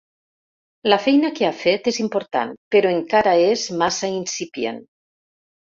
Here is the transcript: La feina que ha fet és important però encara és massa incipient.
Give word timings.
La 0.89 0.97
feina 1.03 1.31
que 1.35 1.45
ha 1.49 1.51
fet 1.59 1.91
és 1.93 2.01
important 2.05 2.57
però 2.77 2.95
encara 2.97 3.39
és 3.53 3.69
massa 3.85 4.15
incipient. 4.19 4.83